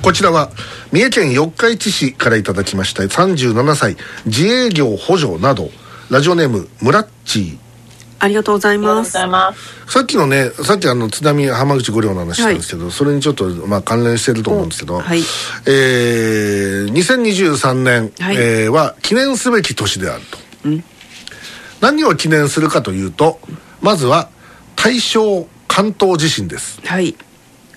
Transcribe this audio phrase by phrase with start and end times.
[0.00, 0.50] こちらは
[0.92, 3.02] 三重県四日市市からいただきました。
[3.02, 3.96] 37歳。
[4.26, 5.70] 自営業補助など。
[6.08, 7.58] ラジオネームムラッチー。
[8.20, 9.10] ありがとうございます。
[9.12, 15.18] さっきのねさっきあの津波浜口五両の話したんですけど、それにちょっとまあ関連してると思うんですけど、はい。
[15.66, 18.36] えー、2023年、はい。
[18.36, 20.22] えーは記念すべき年である
[20.62, 20.84] と、ん。
[21.80, 23.40] 何を記念するかというと
[23.80, 24.28] まずは
[24.76, 27.14] 大正関東地震ですはい。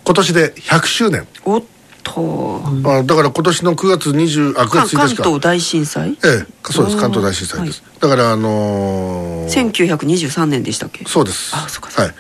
[0.05, 1.64] 今年で100周年、おっ
[2.04, 2.62] と。
[2.86, 6.12] あだから今年の9月20あ9か月1日か関東大震災？
[6.12, 11.04] ええそうです関東大震災です、だからあのー1923年でしたっけ？
[11.05, 11.54] そうです。
[11.55, 12.14] あそっかはい。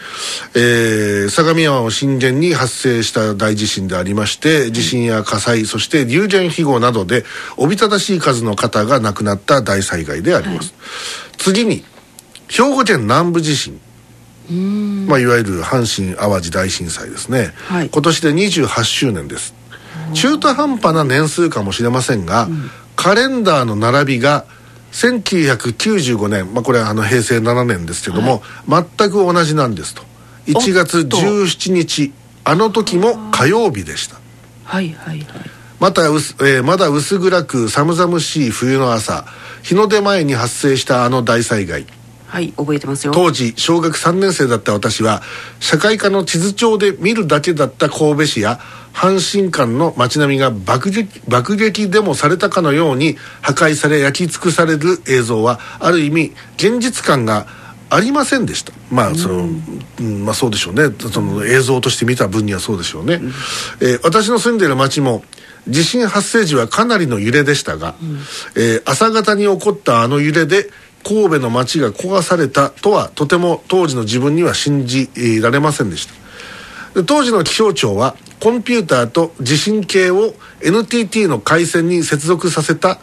[0.55, 7.23] えー相模湾を震源に発生した大地震でありまして、地震や火災、そして流言飛号などで、
[7.55, 10.73] おびただしい数の方が亡くなった大災害であります。
[11.37, 11.85] 次に、
[12.49, 13.79] 兵庫県南部地震。
[14.53, 17.89] まあ、いわゆる阪神・淡路大震災ですね、はい。
[17.89, 19.53] 今年で28周年です。
[20.13, 22.47] 中途半端な年数かもしれませんが、
[22.95, 24.45] カレンダーの並びが
[24.93, 30.03] 1995年、まあ、これはあの平成7年ですけども、全く同じなんですと。
[30.47, 31.17] 1月おっと。
[31.17, 34.15] 17日あの時も火曜日でした。
[34.63, 35.27] はいはいはい。
[35.79, 39.25] またうす、えーまだ薄暗く寒々しい冬の朝
[39.61, 41.85] 日の出前に発生したあの大災害
[42.27, 43.13] はい、覚えてますよ。
[43.13, 45.21] 当時小学3年生だった私は
[45.59, 48.59] 社会科の地図帳で見るだけだった神戸市や
[48.93, 57.47] 阪神間の街並みが爆撃爆撃でもされたかのように破壊され焼き尽くされる映像はある意味現実感が
[57.89, 58.73] ありませんでした。
[58.91, 59.47] まあその、
[59.99, 60.93] うんまあそうでしょうね。
[61.11, 63.21] その映像として見た分にはそうでしょうね、
[63.79, 65.23] えー私の住んでいる町も
[65.67, 67.95] 地震発生時はかなりの揺れでしたが、
[68.55, 70.69] えー朝方に起こったあの揺れで
[71.07, 75.09] 神戸の町が壊されたとはとても当時の自分には信じ
[75.41, 76.13] られませんでした。
[76.99, 82.99] で当時の気象庁はコンピューターと地震計を NTT の回線に接続させた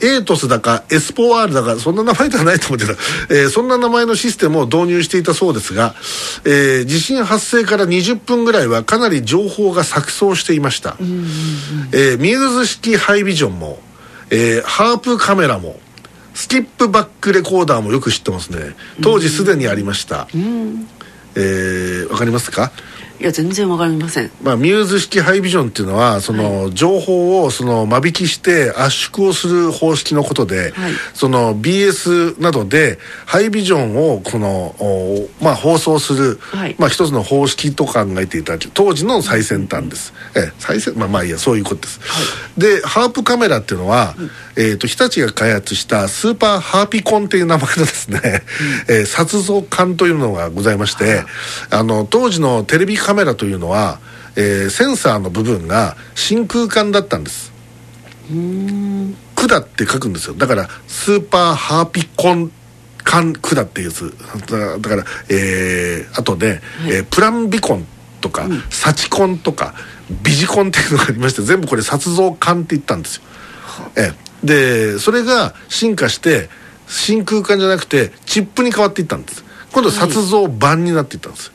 [0.00, 2.92] エートスだかエスポワールだかそんな名前ではないと思ってた、
[3.32, 5.94] えーそんな名前のシステムを導入していたそうですが、
[6.44, 13.78] えー地震発生から20分ぐらいはかなり情報が錯綜していました、えーミューズ式ハイビジョンも、
[14.30, 15.76] えーハープカメラも
[16.34, 18.74] スキップバックレコーダーもよく知ってますね。
[19.02, 20.28] 当時すでにありました、
[21.34, 22.72] えーわかりますか？
[23.22, 24.30] いや、全然わかりません。
[24.42, 30.92] まあ、ミューズ式ハイビジョンっていうのはその情報をその間引きして圧縮をする方式のことで、はい。
[31.14, 36.74] その BS などでハイビジョンをこの、おまあ、放送する、はい。
[36.78, 42.00] まあ、一つの方式と考えていただき当時の最先端です、ええ最先まあまあいいやそういうことです、
[42.58, 44.16] でハープカメラっていうのは、
[44.56, 48.20] えー、と日立が開発したスーパーハーピコンっていう名前のですね、
[48.88, 51.24] えー撮像管というのがございまして、
[51.70, 54.00] あの当時のテレビカメラというのは、
[54.36, 57.52] えーセンサーの部分が真空管だったんです。
[59.48, 60.34] 管って書くんですよ。
[60.34, 62.50] だからスーパーハーピコン
[63.04, 64.14] 管管っていうやつ。
[64.46, 67.86] だだからえーあとね、えープランビコン
[68.20, 69.74] とか、サチコンとか
[70.22, 73.22] ビジコンっていうのがありまして全部これ撮像管って言ったんですよ、
[73.96, 74.12] え
[74.44, 74.46] え。
[74.46, 76.48] でそれが進化して
[76.86, 81.52] 真空管じゃなくてチップに変わっていったんです今度撮像版になっていったんです、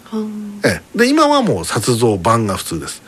[0.66, 3.04] ええ、で今はもう撮像版が普通です。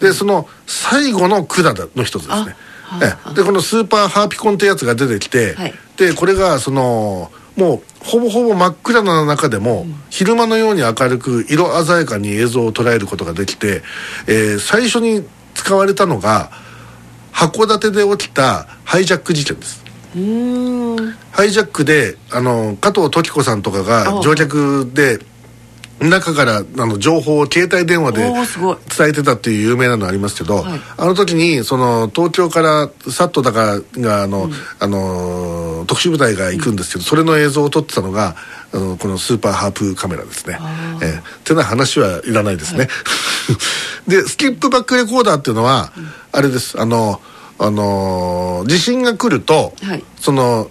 [0.00, 2.56] でその最後の管の一つですね。
[2.90, 5.74] あええ、でこのスーパーハーピコンってやつが出てきて、はい。
[5.96, 13.82] でこれがそのもうほぼほぼ真っ暗な中でも、昼間のように明るく色鮮やかに映像を捉えることができて、
[14.26, 15.24] えー最初に
[15.54, 16.50] 使われたのが
[17.32, 19.83] 函館で起きたハイジャック事件です。
[20.14, 24.22] ハイジャックであの加藤時子さんとかがあ。
[24.22, 25.18] 乗客で
[26.00, 28.22] 中からあの情報を携帯電話で
[28.96, 30.80] 伝えてたっていう有名なのありますけど、はい。
[30.96, 38.36] あの時にその東京からサットだかがあの、あの特殊部隊が行くんですけど、それの映像を撮ってたのが
[38.72, 40.58] あのこのスーパーハープカメラですね。
[40.60, 42.88] あえーってな話はいらないですね。
[44.08, 45.92] でスキップバックレコーダーっていうのは、
[46.32, 46.80] あれです。
[46.80, 47.20] あの
[47.58, 50.04] あの地震が来ると、はい。
[50.16, 50.70] その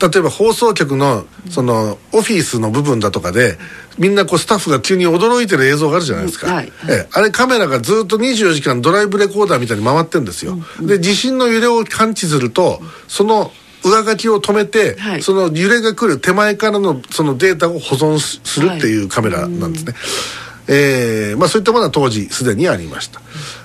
[0.00, 3.56] 例えば放送局のそのオフィスの部分だとかで
[3.98, 13.52] みんなこうスタッフが急に驚いてる映像があるじゃないですか、うんはいええあれカメラがずっと24時間ドライブレコーダーみたいに回ってるんですよ、で地震の揺れを感知するとその
[13.82, 15.22] 上書きを止めて、はい。
[15.22, 19.94] その揺れが来る手前からのそのデータを保存すするっていうカメラなんですね、
[20.68, 23.20] えーまあ、そういったものは当時すでにありました。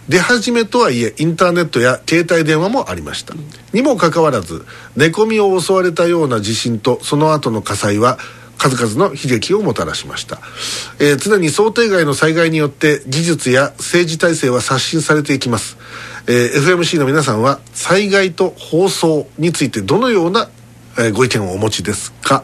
[0.09, 3.33] 出始めとはいえインターネットや携帯電話もありました、
[3.73, 4.65] にもかかわらず
[4.95, 8.17] 寝込みを襲われたような地震とその後の火災は
[8.57, 10.39] 数々の悲劇をもたらしました、
[10.99, 15.77] えー常に想定外の災害によって技術や政治体制は刷新されていきます、
[16.27, 20.49] えー FMC の皆さんは災害と放送についてどのような
[20.97, 22.43] えーご意見をお持ちですか、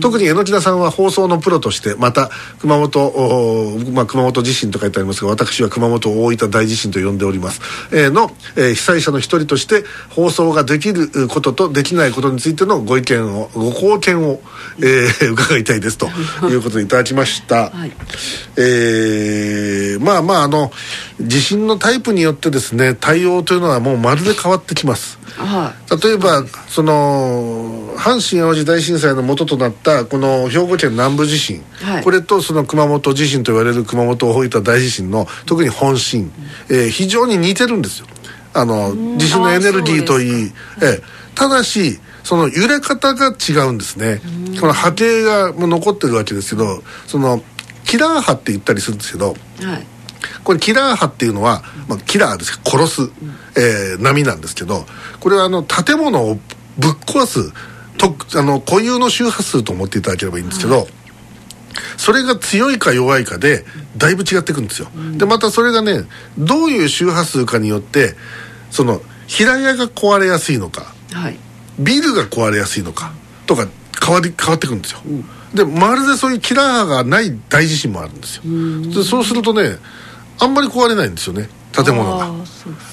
[0.00, 2.30] 特に榎田さんは放送のプロとしてまた
[2.60, 7.60] 熊本、まあ、熊本地震と書いてありますが私は熊本大分大地震と呼んでおります、
[7.92, 14.40] えーの、えー被災者の一人として放送ができるうこととできないことについてのご意見をご貢献を、
[14.78, 16.08] えー 伺いたいですと
[16.48, 17.92] いうことでいただきました、はい。
[18.56, 20.72] えーまあまああの
[21.20, 25.18] 地震のタイプによってですね対応というのはもうまるで変わってきます。
[25.36, 32.04] は例えばその阪神・淡路大震災の元となったこの兵庫県南部地震、はい。
[32.04, 36.30] これとその熊本地震と言われる熊本大分大地震の特に本震、
[36.70, 38.06] えー非常に似てるんですよ。
[38.54, 40.52] あの地震のエネルギーといい、
[40.82, 41.02] ええ
[41.34, 44.20] ただしその揺れ方が違うんですね。
[44.60, 47.42] この波形がもう残ってるわけですけどその
[47.84, 49.86] キラー波って言ったりするんですけどいはい。
[50.44, 53.10] これキラー波っていうのは、まあ、キラーです殺す、
[53.56, 54.84] えー波なんですけど
[55.20, 56.34] これはあの建物を
[56.78, 57.52] ぶっ壊す
[57.98, 60.88] とあの固有の周波数と思っていただければいいんですけど、
[61.96, 63.64] それが強いか弱いかで
[63.96, 66.04] だいぶ違ってくるんですよ、でまたそれがね
[66.38, 68.14] どういう周波数かによって
[68.70, 71.38] その平屋が壊れやすいのかはい。
[71.78, 73.12] ビルが壊れやすいのか
[73.46, 73.68] とか
[74.04, 75.00] 変わり変わってくるんですよ、
[75.54, 78.42] でまるでそういうキラー波がない大地震もあるんですよ。
[78.94, 79.76] でそうするとね
[80.38, 82.30] あんまり壊れないんですよね建物が。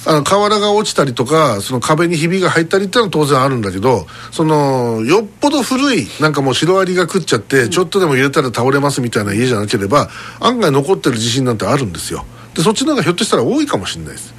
[0.08, 12.26] あの瓦が落ちたりとかその壁にひびが入ったりっていうのは当然あるんだけどそのよっぽど古いなんかもうシロアリが食っちゃって、ちょっとでも揺れたら倒れますみたいな家じゃなければ案外残ってる地震なんてあるんですよ。
[12.54, 14.34] でそっちの方がひょっとしたら多いかもしれないです、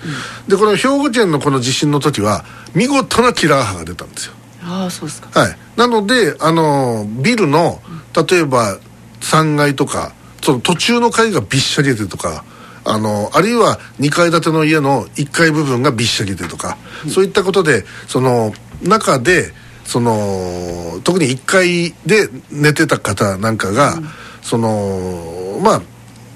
[0.49, 2.44] でこの兵庫県のこの地震の時は
[2.75, 4.33] 見事なキラー波が出たんですよ。
[4.62, 5.38] ああそうですか。
[5.38, 7.81] はい、なのであのビルの
[8.29, 8.79] 例えば
[9.21, 10.12] 3階とか
[10.43, 12.44] その途中の階がびっしゃり出てるとか
[12.87, 16.77] あのあるいは2階建ての家の1階部分がびっしゃり出てるとか、
[17.09, 18.53] そういったことでその
[18.83, 19.53] 中で
[19.85, 23.94] その特に1階で寝てた方なんかが、
[24.43, 25.83] そのまあ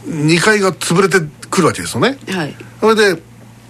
[0.07, 1.19] 2階が潰れて
[1.51, 2.19] くるわけですよね。
[2.29, 2.57] はい。
[2.81, 3.23] それで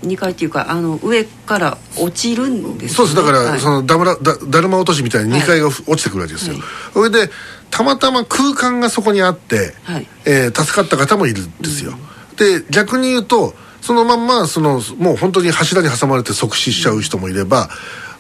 [0.03, 3.17] 2階っていうかあの上から落ちるんですそうです。
[3.17, 3.61] だから、はい。
[3.61, 6.63] そのだまらだだるま落としみたいに2階がふ落ちてくるわけですよ、はい。
[6.95, 7.31] それで
[7.71, 10.07] たまたま空間がそこにあって、はい。
[10.25, 11.93] えー助かった方もいるんですよ、
[12.41, 17.69] で逆に言うとそのまんまそのもう本当に柱に挟まれて即死しちゃう人もいれば、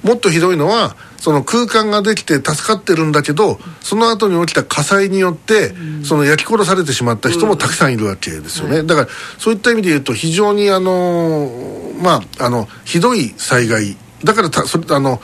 [0.03, 5.73] もっとひどいのはその空間ができて助かってるんだけどその後に起きた火災によって、
[6.05, 9.09] その焼き殺されてしまった人もたくさんいるわけですよね、だから
[9.39, 13.97] そういった意味で言うと非常にあのーまああのひどい災害。
[14.23, 15.21] だからたそれあの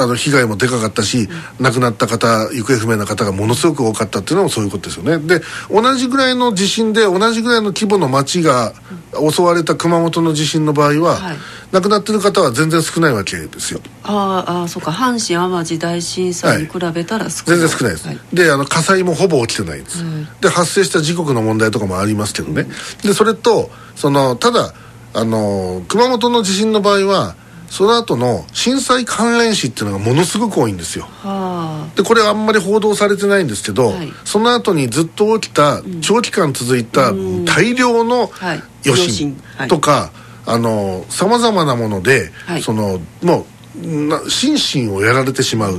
[0.00, 1.28] あの被害もでかかったし、
[1.60, 5.18] 亡くなった方行方不明な方がものすごく多かったっていうのもそういうことですよね。
[5.18, 5.40] で
[5.70, 8.72] 同じぐらいの地震で同じぐらいの規模の町が
[9.12, 11.36] 襲われた熊本の地震の場合は、はい。
[11.70, 13.80] 亡くなってる方は全然少ないわけですよ。
[14.02, 14.90] あーあーそうか。
[14.90, 18.18] 阪神・淡路大震災に比べたら少ない、全然少ないです、はい。
[18.32, 22.66] であの火災もほぼ起きてないんです、うんで発生した時刻の問題とかもありますけどね、
[23.02, 24.72] でそれとそのただ
[25.14, 27.34] あの熊本の地震の場合は
[27.70, 31.04] その後の震災関連死っていうのがものすごく多いんですよ。
[31.22, 34.12] はでこれはあんまり報道されてないんですけど、はい。
[34.24, 37.12] その後にずっと起きた長期間続いた
[37.44, 38.62] 大量のはい。
[38.86, 39.36] 余震
[39.68, 40.12] とか
[40.44, 42.62] さまざまなもので、はい。
[42.62, 43.46] そのも
[43.82, 45.78] うな心身をやられてしまう、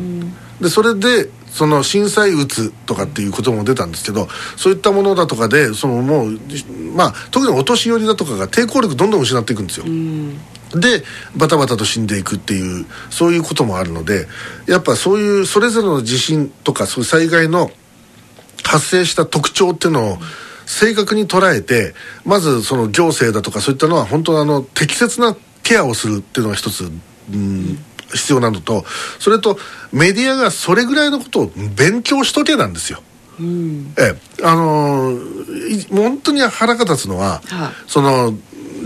[0.61, 6.39] でそれでその震災うつとかっていうことも出たんですけどそういったものだとかでそのもう
[6.95, 9.85] まあ特にお年寄りだとかが抵抗力どんどん失っていくんですよ。
[9.87, 10.39] あうん
[10.75, 11.03] で
[11.35, 14.27] バタバタと死んでいくっていうそういうこともあるので
[14.67, 17.71] やっぱそういうそれぞれの地震とかそういう災害の
[18.63, 20.17] 発生した特徴っていうのを
[20.65, 26.83] 正確に捉えてまずその行政だとかそういったのは本当にあの適切なケアをするっていうのが一つ、
[27.31, 27.79] うん、
[28.13, 28.85] 必要なのと
[29.19, 29.57] それと
[29.91, 33.01] メディアがそれぐらいのことを勉強しとけなんですよ。
[33.39, 38.33] うんええあのーい本当に腹が立つのは、はいその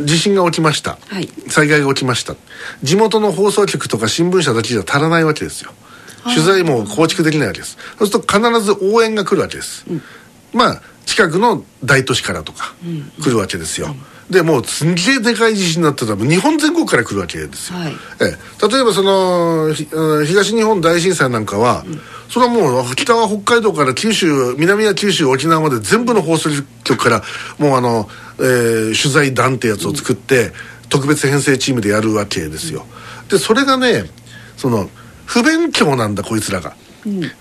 [0.05, 1.29] 地震が起きました、はい。
[1.47, 2.35] 災害が起きました。
[2.81, 5.71] 地元の放送局とか新聞社だけじゃ足らないわけですよ。
[6.25, 7.77] 取材も構築できないわけです。
[8.00, 9.85] そうすると必ず応援が来るわけです、
[10.53, 12.73] まあ近くの大都市からとか
[13.21, 13.93] 来るわけですよ、
[14.29, 17.91] でもうすんげえでかい地震になってたら日本全国から来るわけですよ、はい。
[18.21, 21.83] ええ、例えばその東日本大震災なんかは、
[22.34, 26.50] それはもう北は北海道から九州南は九州沖縄まで全部の放送
[26.84, 27.22] 局から
[27.60, 28.10] もうあの、
[28.40, 30.52] えー取材団ってやつを作って、
[30.90, 32.88] 特別編成チームでやるわけですよ。
[33.30, 34.06] でそれがね
[34.58, 34.90] その
[35.28, 36.75] 不勉強なんだこいつらが。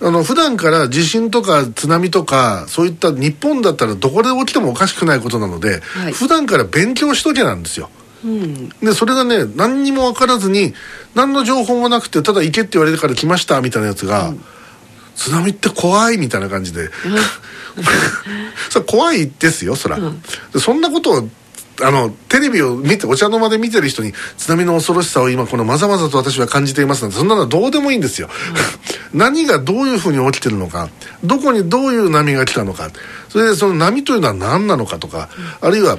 [0.02, 6.12] あの普段から地震とか津波とかそういった日本だったらどこで起きてもおかしくないことなので、はい。
[6.12, 7.88] 普段から勉強しとけなんですよ。
[8.26, 8.68] うん。
[8.80, 10.74] でそれがね何にも分からずに
[11.14, 14.34] 何の情報もなくてただ行けって言われてから来ましたみたいなやつが、
[15.14, 16.90] 津波って怖いみたいな感じで。
[18.68, 20.22] それ怖いですよそら、うん。
[20.52, 21.28] でそんなことを
[21.80, 28.28] あのテレビを見てお茶の間で見てる人に津波の恐ろしさを今このまざまざと私は感じていますなんてそんなのはどうでもいいんですよ、
[29.14, 30.90] 何がどういうふうに起きてるのか
[31.24, 32.90] どこにどういう波が来たのか
[33.30, 35.28] それでその波というのは何なのかとか、
[35.60, 35.98] あるいは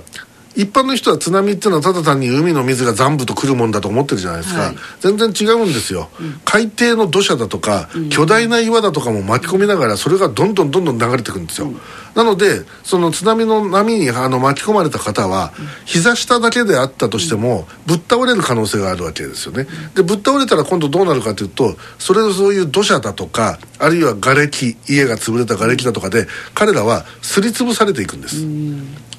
[0.56, 4.76] 一般の人は津波っていうのはただ単に海の水が残部と来るもんだと思ってるじゃないですか、はい。
[5.00, 6.10] 全然違うんですよ、
[6.46, 11.72] 海底の土砂だとか、巨大な岩だとかも巻き込みながらそれがどんどんどんどん流れてくるんですよ、
[12.16, 15.52] なのでその津波の波にあの巻き込まれた方は、
[15.86, 19.68] 膝下だけであったとしても、ぶっ倒れる可能性があるわけですよね。
[19.96, 28.46] でぶっ倒れたら今度どうなるかというとそれそういう土砂だとかあるいは瓦礫家が潰れた瓦礫だとかで彼らはすりつぶされていくんです、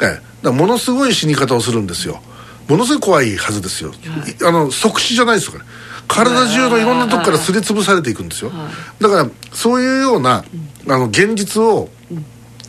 [0.02, 2.20] ええ、ものすごい死に方をするんですよ。
[2.68, 4.44] ものすごい怖いはずですよ、い。
[4.44, 5.64] あの即死じゃないですよこれ。
[6.06, 8.52] 体中のいろんなとこからすりつぶされていくんですよ、
[9.00, 10.44] だからそういうような
[10.88, 11.88] あの現実を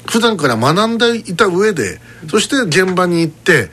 [0.07, 3.69] 普段から学んでいた上でそして現場に行って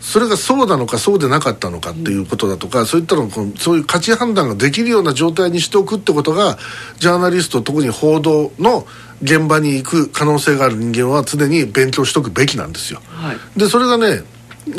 [0.00, 6.58] それがそうなのかそうでなかったのかっていうことだとか、そういったのそういう価値判断ができるような状態にしておくってことが
[6.98, 8.84] ジャーナリスト特に報道の
[9.22, 13.00] 現場に行く可能性がある人間は常に勉強しとくべきなんですよ。
[13.06, 13.36] はい。
[13.56, 14.24] でそれがね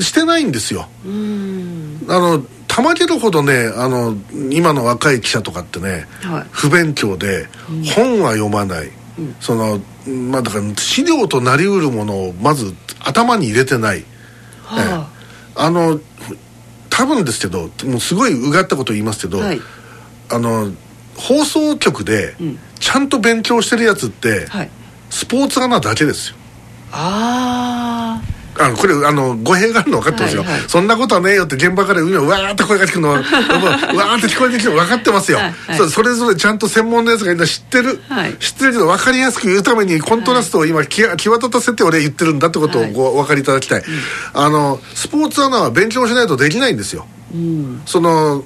[0.02, 0.90] してないんですよ。
[1.06, 2.06] うん。
[2.10, 4.18] あのたまげるほどねあの
[4.52, 6.46] 今の若い記者とかってね、はい。
[6.52, 7.48] 不勉強で、
[7.96, 8.92] 本は読まない、
[9.40, 14.06] そのまあだから資料となりうるものをまず頭に入れてない、
[14.64, 15.08] は
[15.56, 15.70] あ。
[15.70, 16.00] の
[16.90, 19.62] 多分ですけどもうすごいうがったこと言いますけど、はい。
[20.32, 20.72] あの
[21.16, 22.58] 放送局でん。
[22.80, 24.70] ちゃんと勉強してるやつって、はい。
[25.10, 26.36] スポーツアナだけですよ。
[26.92, 28.33] ああ
[28.70, 30.62] のこれあの語弊があるの分かってますよ、はいはい。
[30.68, 35.78] そんなことはねえよって現場からうわーって声が聞くの わーって聞こえてきても分かってますよ、はいはい。
[35.78, 38.36] そそれぞれちゃんと専門のやつがいるのは知ってる、はい。
[38.40, 42.94] 知ってるけど分かりやすく言うためにコントラストを今、き際立たせて俺言ってるんだってことをはい。
[42.94, 43.84] ごお分かりいただきたい、
[44.34, 47.08] あのスポーツアナは勉強しないとできないんですよ。
[47.36, 47.82] ーうん。
[47.86, 48.44] その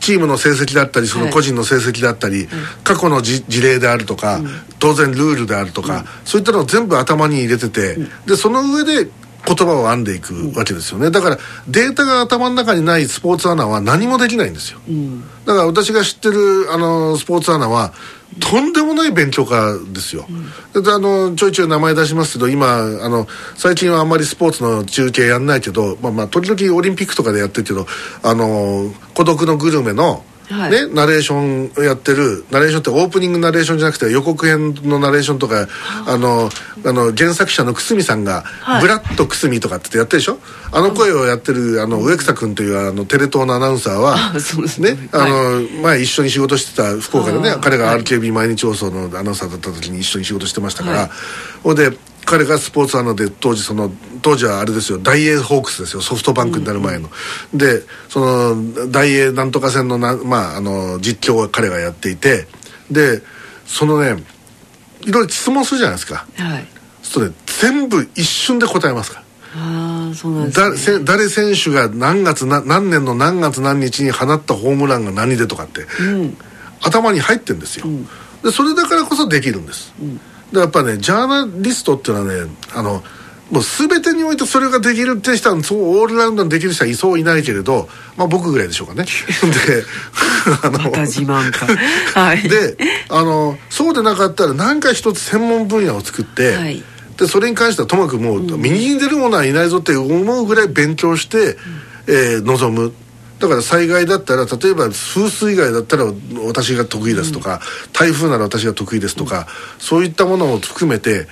[0.00, 1.32] チームの成績だったりそのはい。
[1.32, 2.48] 個人の成績だったり、
[2.82, 4.40] 過去のじ事例であるとか、
[4.78, 9.08] 当然ルールであるとか、そういったのを全部頭に入れてて、でその上で
[9.48, 11.10] 言葉を編んでいくわけですよね。
[11.10, 11.38] だから
[11.68, 14.80] データが頭の中にないスポーツアナは何もできないんですよ。
[14.88, 15.22] うん。
[15.46, 17.92] だから私が知ってるあのスポーツアナは
[18.40, 20.26] とんでもない勉強家ですよ、
[20.74, 23.26] であのちょいちょい名前出しますけど今あの
[23.56, 27.86] 最近はあんまりスポーツの中継やんないけど、まあ、まあ時々オリンピックとかでやってるけど
[28.22, 30.70] あの孤独のグルメの、はい。
[30.70, 35.68] ね、ナレーションやってるナレーションってオープニングナレーションじゃなくて予告編のナレーションとか
[36.06, 36.48] あの
[36.84, 38.82] あの原作者の久住さんが「はい。
[38.82, 40.38] ブラッド久住」とかってやってるでしょ？
[40.72, 44.16] あの声をやってるあの植草君というあのテレ東のアナウンサーは
[44.78, 44.92] ね。
[44.94, 51.10] ねあの、前一緒に仕事してた福岡でね彼がはい RKB 毎日放送のアナウンサーだった時に一緒に仕事してましたから、はい。
[51.62, 51.90] ほんで
[52.24, 53.90] 彼がスポーツアナで当時その
[54.22, 57.08] 当時はあれですよ大英ホークスですよソフトバンクになる前の、
[57.54, 62.46] でその大英なんとか戦のな、まあ、あの実況を彼がやっていて。
[62.90, 63.22] で
[63.66, 64.22] そのね
[65.02, 66.26] いろいろ質問するじゃないですか。
[66.36, 66.66] はい。
[67.02, 69.22] それ全部一瞬で答えますか
[69.54, 69.60] ら。
[69.62, 70.98] ああそうなんだですね。
[70.98, 76.36] せ誰選手が何月な何年の何月何日に放ったホームランが何でとかって、うん。
[76.80, 77.86] 頭に入ってんですよ、
[78.44, 80.04] でそれだからこそできるんです、で
[80.52, 83.02] やっぱねジャーナリストっていうのはねあの
[83.50, 89.04] もう全てにおいてそれができるって人はそうオールラウンドにできる人はいそういないけれど、まあ、僕ぐらいでしょうかね。
[89.66, 89.84] で
[90.62, 91.66] あのまた自慢か。
[92.20, 92.42] はい。
[92.42, 92.76] で
[93.08, 96.82] あのそうでなかったら何か一つ専門分野を作って、はい。
[97.16, 101.56] でそれに関してはともかくもう、右に出る者はいないぞって思うぐらい勉強して、
[102.06, 102.92] えー臨む
[103.38, 106.04] だから災害だったら例えば風水害だったら
[106.46, 107.60] 私が得意ですとか、
[107.92, 109.46] 台風なら私が得意ですとか、
[109.78, 111.28] そういったものを含めて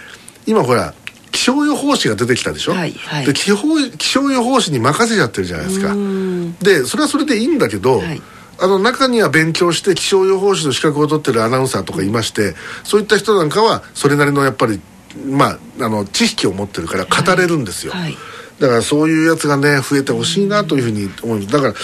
[0.46, 0.94] 今ほら
[1.32, 3.26] 気象予報士が出てきたでしょ、はいはい。
[3.26, 5.92] で気象予報士に任せちゃってるじゃないですか。
[5.92, 6.56] うん。
[6.58, 8.22] でそれはそれでいいんだけど、はい。
[8.58, 14.80] あの中には勉強して気象予報士の資格を取ってるアナウンサーとかいましてそういった人なんかはそれなりのやっぱり
[15.28, 18.16] まああの知識を持ってるから語れるんですよ、はい
[18.60, 21.52] だからそういうやつがね増えてほしいなというふうに思います。
[21.52, 21.74] だから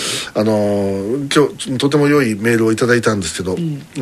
[0.40, 3.56] あのー今日とても良いメールをいただいたんですけど、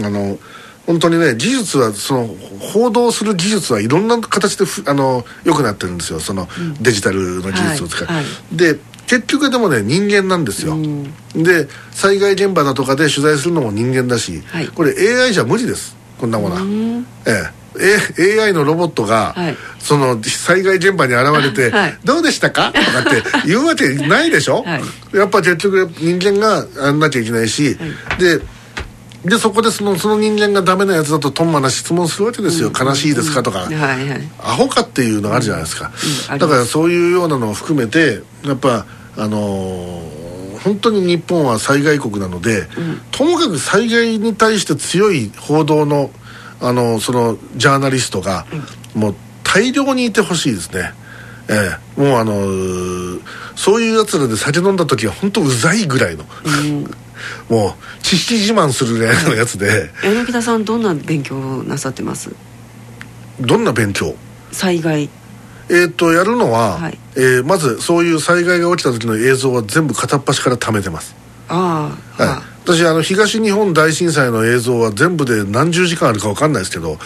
[0.05, 0.39] あの
[0.87, 2.27] 本当にね技術はその
[2.61, 6.21] 報道する技術はいろんな形でふあの良くなってるんですよ。
[6.21, 6.49] その
[6.81, 8.17] デジタルの技術を使う、はい。
[8.17, 8.57] はい。
[8.57, 10.77] で結局でもね人間なんですよ、
[11.35, 14.69] で災害現場だとかで取材するのも人間だし、はい。
[14.69, 15.97] これ AI じゃ無理です。
[16.21, 16.62] こんなものは。
[16.62, 17.07] うん。
[17.27, 19.57] ええ、A- AI のロボットが、はい。
[19.79, 21.99] その災害現場に現れて「はい。
[22.05, 25.17] どうでしたか?」とかって言うわけないでしょ、 はい。
[25.17, 27.77] やっぱ結局人間がやんなきゃいけないし、
[28.19, 28.41] で
[29.25, 34.29] でそこでそのその人間がダメなやつだとトンマな質問するわけですよ「悲しいですか?」とか、はいはい。
[34.43, 35.91] アホかっていうのがあるじゃないですか、
[36.33, 38.87] うんだからそういうようなのを含めてやっぱ
[39.17, 40.21] あのー
[40.62, 42.69] 本当に日本は災害国なので、
[43.12, 46.11] ともかく災害に対して強い報道の、
[46.61, 48.47] あのそのジャーナリストが、
[48.95, 50.93] もう大量にいてほしいですね。
[51.49, 53.21] ええ、もうあのー
[53.57, 56.25] そういうやつらで酒飲んだ時は本当うざいぐらいの、
[57.50, 62.31] もう知識自慢するぐらいのやつで、柳田さんどんな勉強なさってます？
[63.40, 64.14] どんな勉強？
[64.52, 65.11] 災害。
[65.69, 66.99] えー、とやるのは、はい。
[67.17, 71.14] えーまずそういう災害が起きた時の映像は全部片っ端から貯めてます、
[71.49, 72.35] ああ、はい。
[72.35, 76.99] は私あの東日本大震災の映像は全部で何十時間あるか分かんないですけど、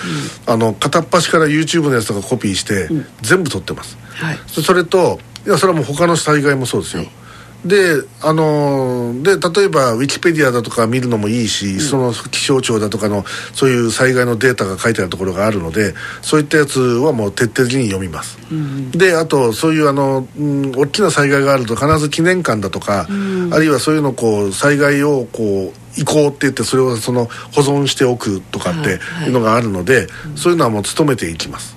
[0.46, 2.88] あの片っ端から YouTube のやつとかコピーして、
[3.22, 3.96] 全部撮ってます。
[4.14, 4.38] はい。
[4.46, 7.23] そそれといやそれはもう他の災害もそうですよ、はい
[7.64, 18.38] であのーで例えばウィキペディアだとか見るのもいいし、その気象庁だとかのそういう災害のデータが書いてあるところがあるのでそういったやつはもう徹底的に読みます、
[18.92, 23.06] であとそういうあの、うん、大きな災害があると必ず記念館だとか、
[23.52, 31.76] あるいはそういうのをこう災害をこう移行って言ってそれをその保存しておくとかっていうのがあるので、そういうのはもう努めていきます、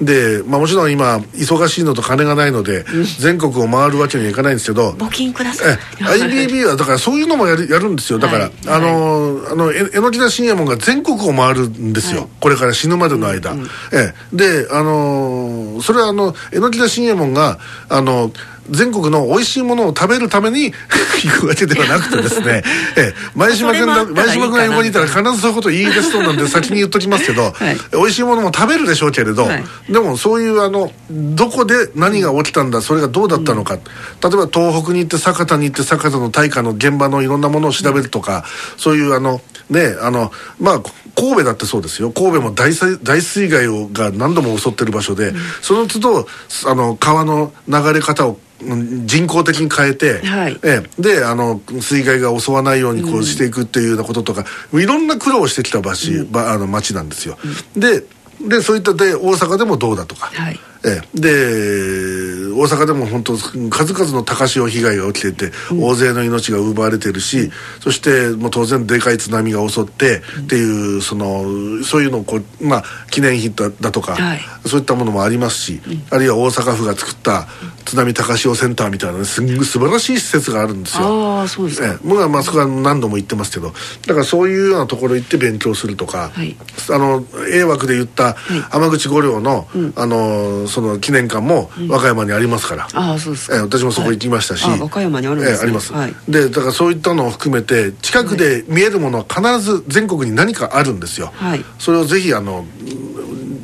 [0.00, 2.84] で、まあ、もちろん今忙しいのと金がないので、
[3.18, 5.78] 全国を回るわけにはいかないんですけど、募金ください。
[6.00, 8.18] え IBB はだからそういうのもやるやるんですよ。
[8.18, 8.52] だから、はい。
[8.68, 12.28] あのあのえ榎田信也門が全国を回るんですよ、はい。
[12.40, 13.54] これから死ぬまでの間、
[13.92, 14.36] ええ。
[14.36, 17.58] であのそれはあの榎田信也門が
[17.88, 18.30] あの
[18.70, 20.72] 全国の美味しいものを食べるために
[21.22, 22.62] 行くわけではなくてですね、
[22.96, 27.76] ええ、前島君がそれもあったら前島君が横にいたら必ずそういうこと言い出しそうなんで先に言っときますけど、はい。
[27.92, 29.64] 美味しいものも食べるでしょうけれど、はい。
[29.88, 33.82] でもそういうあのどこで何が起きたんだそれがどうだったのか、例え
[34.22, 38.44] ば東北に行って酒田に行って酒田の大火の現場のいろんなものを調べるとか、
[38.76, 40.82] そういうあのねあのまあ
[41.16, 42.10] 神戸だってそうですよ。
[42.10, 46.26] 神戸も大災大水害をが何度も襲ってる場所で、その都度
[46.66, 50.60] あの川の流れ方をうん人工的に変えて、はい。
[50.64, 51.02] ええ。
[51.02, 57.38] であの水害が襲わないようにこうしていくっていうようなこととか、いろんな苦労をしてきた場所、ばあの町なんですよ、
[57.76, 58.04] で
[58.40, 71.44] でそういったで大阪でもどうだとか、はいええ、で大阪でも本当数々の高潮被害が起きていて、大勢の命が奪われてるし、そしてもう当然でかい津波が襲ってっていうその
[71.84, 74.40] そういうのをこう、まあ、記念碑だだとか、はい。
[74.66, 77.46] そういったものもありますし、あるいは大阪府が作った
[77.84, 81.38] 津波高潮センターみたいなねす素晴らしい施設があるんですよ。
[81.38, 83.72] ああそうですか、ええ、僕はまあそこは何度も言ってますけど。
[84.06, 86.56] だからそういうようなところ行って勉強するとか、はい。
[86.90, 88.34] あの A 枠で言ったい。
[88.70, 95.56] 浜口五稜の,、あのその記念館も和歌山にありますから、ああそうですえ私もそこ行きましたし、和歌山にあるんですね。
[95.56, 96.14] ええあります、はい。
[96.28, 101.64] でだからそういったのを含めて近くで見えるものは必ず全国に何かあるんですよ、はい。
[101.78, 102.64] それをぜひあの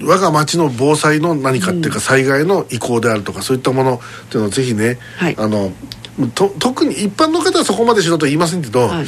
[0.02, 5.36] 我が町の防災の何かっていうか、災害の移行であるとかそういったものっていうのをぜひね、はい。
[5.38, 5.72] あの
[6.34, 9.06] と特に一般の方はそこまでしろと言いませんけど、はい。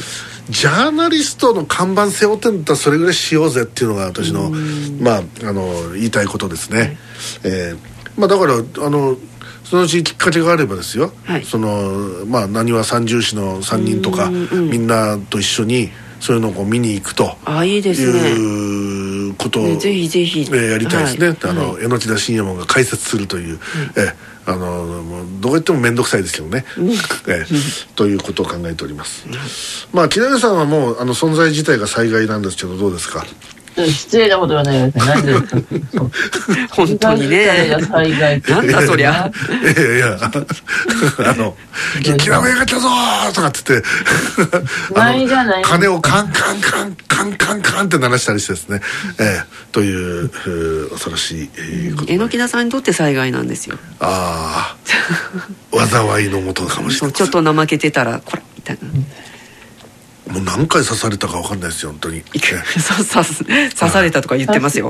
[0.49, 4.49] ジャーナリストの看板背負ってんだったらそれぐらいしようぜっていうのが私の
[5.01, 6.97] まああの言いたいことですね、
[7.43, 9.17] えーまあだからあの
[9.63, 11.43] そのうちきっかけがあればですよ、はい。
[11.45, 17.37] そのまあなにわ三重士の3人とかみんなと一緒にそういうのをこう見に行くと。
[17.45, 18.29] ああいいですね。
[18.31, 20.41] いうことを、ねぜひぜひ。
[20.41, 21.37] えーやりたいですね、はい。
[21.43, 23.59] あの、は榎田信也門が解説するという、
[23.95, 24.13] えー
[24.49, 24.57] あの
[25.03, 26.63] もうどう言っても面倒くさいですけどね、
[27.27, 29.25] えーということを考えております、
[29.91, 33.25] まあ木南さんはもうあの存在自体が災害なんですけどどうですか？
[33.85, 35.05] 失礼なことはないですね。
[35.05, 35.55] 何ですか？
[36.71, 37.77] 本当にね。
[37.89, 39.31] 災害なんだそりゃ。
[39.61, 40.19] いやいや。
[40.21, 41.55] あの
[42.01, 42.89] 「木南が来たぞ!」
[43.33, 43.83] とかっつって。
[44.95, 45.63] あないじゃない？
[45.63, 48.81] 鐘をカンカンカンカンカンカンって鳴らしたりしてですね、
[49.19, 53.77] えーというえー恐ろしい、えーこと榎田さんにとって災害なんですよ。
[53.99, 54.77] ああ。
[55.87, 58.89] 災いのもとかもしれないちょっと怠けてたらこらみたいな
[60.29, 62.23] もう何回刺されたか分かんないですよ本当に、
[63.75, 64.89] 刺されたとか言ってますよ。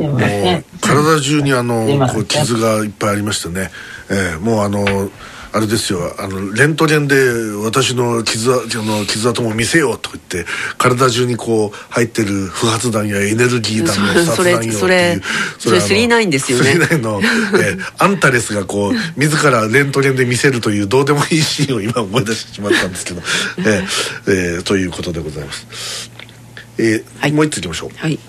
[0.81, 3.71] 体中にあのこう傷がいっぱいありましてね、
[4.09, 5.09] えーもうあの
[5.57, 7.15] あれですよあのレントゲンで
[7.65, 10.45] 私の傷あの傷跡も見せようと言って
[10.77, 15.19] 体中にこう入ってる不発弾やエネルギー弾のそ殺弾よっていうそれ
[15.57, 16.73] それあの39ですよね。
[16.73, 23.21] 39の、えーアンタレスがこう自らレントゲンで見せるというどうでもいいシーンを今思い出してしまったんですけど、
[23.57, 26.11] えーえーということでございます、
[26.77, 27.31] えーはい。
[27.31, 27.89] もう一ついきましょう。
[27.97, 28.19] はい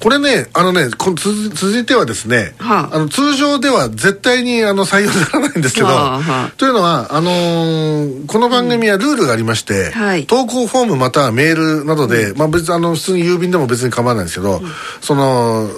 [0.00, 2.96] これねあのねこの続続いてはですね、はあ。
[2.96, 6.50] あの通常では絶対にあの採用にならないんですけど、はあはあ。
[6.56, 10.26] というのはあのーこの番組はルールがありまして、はい。
[10.26, 14.60] 投稿フォームまたはメールなどで、まあ別にあの普通に郵便でも別に構わないんですけど、
[15.00, 15.68] その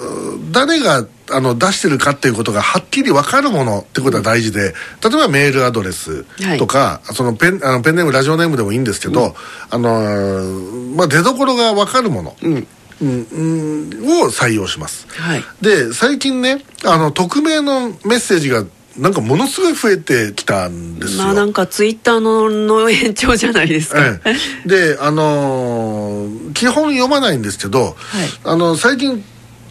[0.51, 6.25] 誰があの出してるかっていうことがはっきり分かるものってことが大事で例えばメールアドレス
[6.59, 9.33] とか、そのペンあのペンネームラジオネームでもいいんですけど、
[9.69, 12.67] あのーまあ、出どころが分かるもの、うんうん
[13.01, 15.07] を採用します。
[15.09, 18.65] はいで最近ねあの匿名のメッセージが
[18.97, 21.23] なんかものすごい増えてきたんですよ。
[21.23, 24.21] まあなんかツイッターのの延長じゃないですか、え
[24.65, 27.95] えであのー基本読まないんですけど、
[28.43, 29.23] あの最近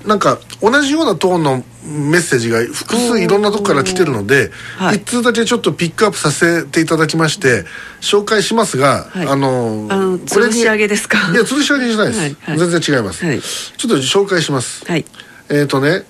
[0.07, 4.97] なんか同じようなトーンのメッセージが複数いろんなとこから来てるので、はい。
[4.97, 7.65] 一通だけちょっとピックアップさせていただきまして
[8.01, 9.27] 紹介しますが、はい。
[9.29, 11.19] あのーあのこれに吊るし上げですか？
[11.33, 12.59] いや吊るし上げじゃないです、はいはい。
[12.59, 13.41] 全然違います、はい。
[13.41, 15.05] ちょっと紹介します、はい。
[15.51, 16.05] えっ、とね、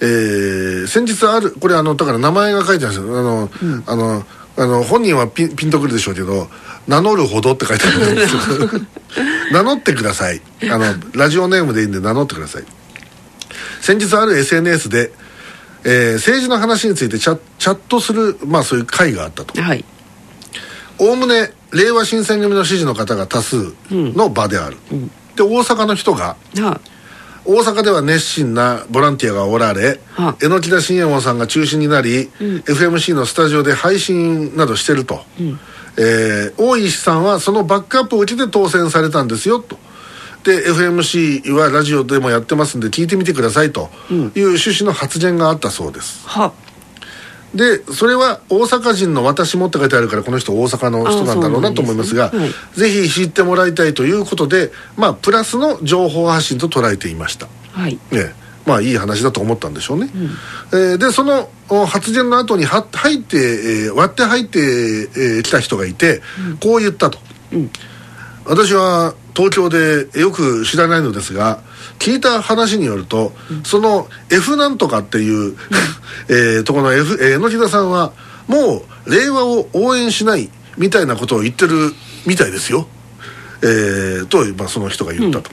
[0.00, 3.18] えー先日あるこれあのだから名前が書いてあるんですよ。
[3.18, 3.50] あの、
[3.86, 4.24] あの
[4.56, 6.48] あの本人はピンピンとくるでしょうけど
[6.86, 8.84] 名乗るほどって書いてあるんですけど
[9.52, 10.40] 名乗ってください。
[10.70, 12.64] あのラジオネームでいいんで名乗ってください
[13.84, 15.12] 先日ある SNS で、
[15.84, 19.60] えー政治の話についてチャチャットする、まあ、そういう会があったと。
[19.60, 19.84] はい。
[20.98, 24.78] おおむね令和新選組の支持の方が多数の場である、
[25.36, 26.80] で大阪の人がは
[27.44, 35.20] 大阪では熱心なボランティアがおられは榎木田信右衛門さんが中心になり、FMC のスタジオで配信などしてると、
[35.98, 39.76] えー大石さんはそのバックアップを受けて当選されたんですよと。
[39.76, 39.80] で
[40.52, 46.26] FMC はラジオでもやってますんで聞いてみてくださいという趣旨の発言があったそうです。
[46.28, 46.52] は。
[47.54, 57.46] でそれは大阪人の私もって書いてあるからこの人大阪の人なんだろうなと思いますがあそうなんですぜひ知ってもらいたいということでまあプラスの情報発信と捉えていました。
[57.72, 57.98] はい。
[58.12, 58.44] ええ。
[58.66, 60.08] まあいい話だと思ったんでしょうね、
[60.72, 66.22] えーでそのお発言の後には入って、えー割って入ってき、えー来た人がいて、
[66.62, 67.18] こう言ったと、
[68.46, 71.60] 私は東京でよく知らないのですが
[71.98, 73.32] 聞いた話によると、
[73.64, 75.56] その F なんとかっていう、
[76.28, 78.12] えーところの F えー榎田さんは
[78.46, 81.92] もう令和を応援しないみたいなことを言ってる
[82.26, 82.88] みたいですよ、
[83.62, 85.50] えーと、まあ、その人が言ったと、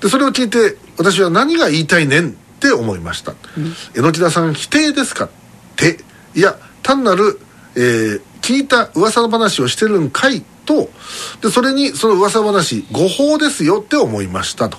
[0.00, 3.34] でそれを聞いて私は何が言いたいねんって思いました、
[3.94, 5.28] 榎田さん否定ですかっ
[5.76, 6.00] て。
[6.36, 7.38] いや単なる、
[7.76, 10.88] えー聞いた噂の話をしてるんかいと
[11.42, 14.78] でそれにその噂話誤報ですよって思いましたと。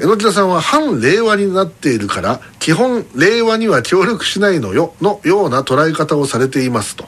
[0.00, 7.06] 榎田さんは反令和になっているから基本令和には協力しないのよのような捉え方をされていますと。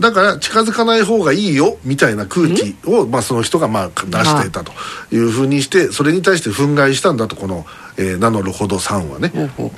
[0.00, 4.72] だから近づかない方がいいよみたいな空気を、まあ、その人がまあ出していたと。
[5.12, 7.64] いうふうにしてそれに対して憤慨したんだとこの、
[7.96, 9.28] えー名乗るほどさんはね。
[9.28, 9.72] ほうほ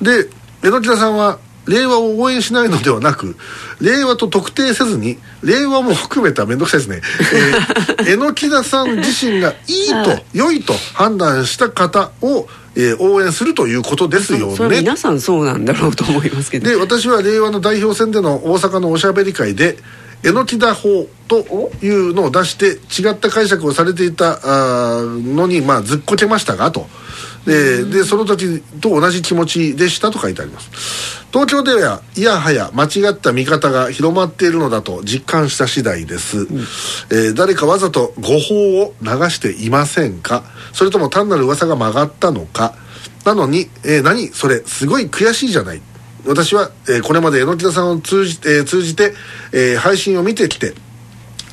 [0.00, 0.04] う。
[0.04, 0.28] で
[0.62, 3.36] 榎田さんは令和を応援しないのではなく
[3.80, 7.00] 令和と特定せずに令和も含めた面倒くさいですね、
[8.06, 14.80] えー 榎田さん自身がいいと良いと判断した方を、えー応援するということですよね。
[14.80, 16.68] 皆さんそうなんだろうと思いますけど。
[16.68, 19.78] で私は令和の代表選での大阪のおしゃべり会で
[20.22, 26.86] 榎田法というのを出して違った解釈をされていたあーのに、まあ、ずっこけましたがと
[27.46, 31.24] ででその時と同じ気持ちでしたと書いてあります。
[31.32, 36.46] 東京ではいやはや間違った見方が広まっているのだと実感した次第です、
[37.10, 40.44] えー誰かわざと誤報を流していませんか？
[40.72, 42.74] それとも単なる噂が曲がったのか？
[43.24, 45.82] なのに、えー何それすごい悔しいじゃない。
[46.26, 49.14] 私は、えーこれまで榎田さんを通じ,、えー通じて、
[49.52, 50.74] えー配信を見てきて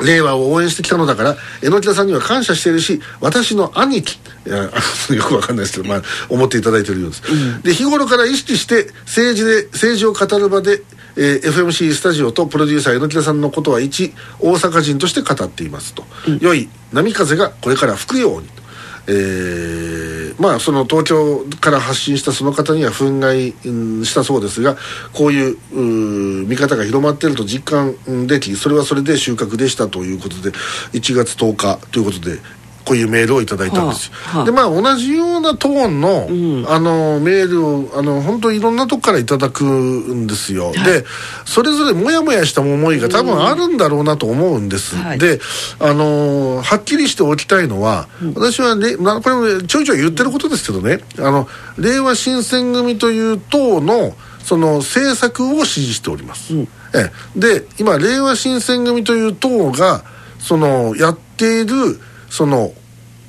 [0.01, 4.63] 令和を応援してきたのだから榎田さんには感謝しているし私の兄貴いや
[5.15, 7.23] よくわかんないですけど、まあ、思っていただいているようです、
[7.63, 10.81] で日頃から意識して政治で政治を語る場で、
[11.15, 16.05] えー FMC スタジオとプロデューサー榎田さんのことは一大阪人として語っていますと、
[16.39, 18.62] 良い波風がこれから吹くようにと
[19.07, 24.77] えーまあその東京から発信したその方には憤慨したそうですが
[25.13, 30.51] こういう見方が広まっていると実感できそれはそれで収穫でしたということで
[30.93, 32.39] 1月10日ということで
[32.85, 34.45] こういうメールをいただいたんですよ、はあはあ。
[34.45, 36.27] でまあ同じようなトーンの,、
[36.69, 41.05] あのメールをあの本当いろんなとこからいただくんですよ、で
[41.45, 45.19] それぞれモヤモヤした思いが多分あるんだろうなと思うんです、はい。
[45.19, 45.39] で
[45.79, 50.99] あのーはっきりしておきたいのは、私はね、まあ、これちょいちょい言ってることですけどね。
[51.19, 57.11] あの令和新選組という党のその政策を支持しております、ええ。
[57.39, 60.03] で今令和新選組という党が
[60.39, 61.99] そのやっている
[62.33, 62.73] その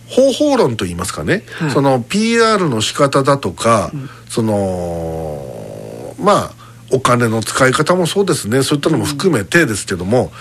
[0.09, 1.71] 方法論といいますかね、はい。
[1.73, 3.93] その PR の仕方だとか、
[4.31, 6.53] そのまあ
[6.91, 8.63] お金の使い方もそうですね。
[8.63, 10.33] そういったのも含めてですけども、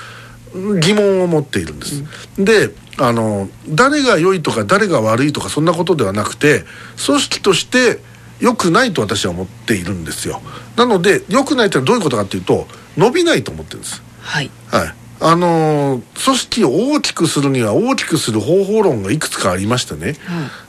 [0.79, 2.03] 疑問を持っているんです、
[2.37, 6.63] であの誰が良いとか誰が悪いとかそんなことではなくて
[7.05, 7.99] 組織として
[8.39, 10.41] 良くないと私は思っているんですよ。
[10.77, 14.01] なので良くないってのはどういうことかっていうと伸びないと思ってるんです。
[14.21, 14.49] はい。
[14.67, 20.15] はいあのー組織を大きくするには大きくする方法論がいくつかありましてね、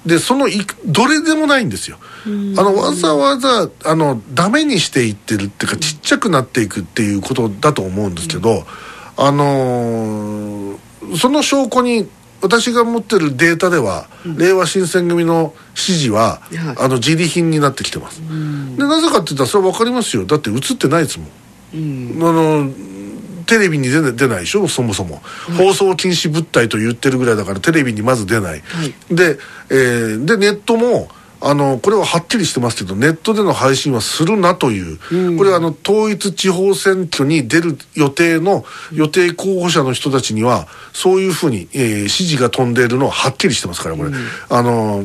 [0.07, 1.99] でそのいくどれでもないんですよ。
[2.25, 8.65] あのわざわざあのダメにしていってるっていうかちっちゃくなっていくっていうことだと思うんですけど、
[9.17, 10.79] あのー
[11.19, 12.09] その証拠に
[12.41, 16.77] 私が持ってるデータでは、令和新選組の支持は、はい。
[16.79, 18.21] あの自利品になってきてます、
[18.77, 20.25] でなぜかって言ったらそれは分かりますよ。
[20.25, 21.29] だって映ってないですもん。
[21.29, 22.71] あの
[23.47, 24.69] テレビに出ない出ないでしょ？
[24.69, 25.23] そもそも、
[25.57, 29.15] 放送禁止物体と言ってるぐらいだからテレビにまず出ない、はい。
[29.15, 29.39] で,、
[29.71, 31.09] えーでネットも
[31.41, 44.11] あのこれははっきりしてますけどネットでの配信はするなという、これはあの統一地方選挙に出る予定の予定候補者の人たちにはそういうふうに、えー指示が飛んでいるのははっきりしてますからこれ、
[44.49, 45.05] あの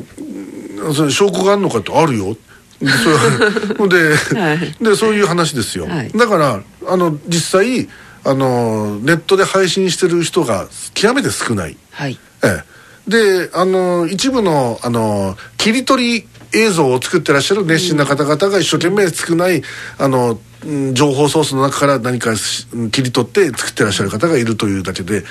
[0.93, 2.37] それ証拠があるのかってあるよ。
[2.79, 3.89] でそれ
[4.33, 4.75] で,、はい。
[4.81, 6.11] でそういう話ですよ、はい。
[6.15, 7.89] だからあの実際
[8.29, 12.19] あのネットで配信してる人が極めて少ない、はい。
[12.43, 12.63] え
[13.07, 19.63] え、であの一部のあの切り取り映像を作ってらっしゃる熱心な方々が一生懸命少ない
[19.97, 25.23] あのうん情報ソースの中から何かし切り取って作ってらっしゃる方がいるというだけで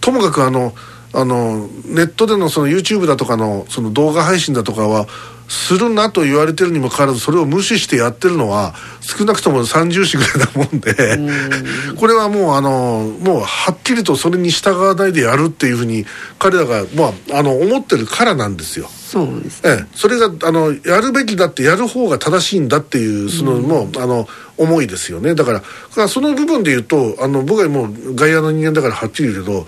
[0.00, 0.72] ともかくあの
[1.12, 5.06] あのネットでのその YouTube だとかのその動画配信だとかは
[5.48, 16.04] するなと言われてるにもかかわらずそれを無視してやってるのは少なくとも30種ぐらいだもんでこれはもうあのもうはっきりとそれに従わないでやるっていうふうに
[16.38, 18.88] 彼らが、まあ、あの思ってるからなんですよ。
[18.88, 25.34] そうですええ、それがあのやるべきだってやる方が正しいんだっていうその、もうあの思いですよね。
[25.34, 29.66] だからだからその部分で言うとあの僕はもう外野の人間だからはっきり言うけど